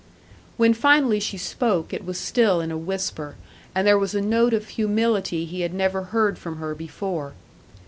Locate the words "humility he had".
4.69-5.75